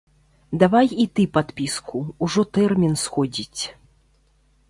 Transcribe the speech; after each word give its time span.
Давай 0.61 0.87
і 1.03 1.05
ты 1.17 1.25
падпіску, 1.35 2.01
ужо 2.27 2.45
тэрмін 2.59 2.97
сходзіць. 3.05 3.61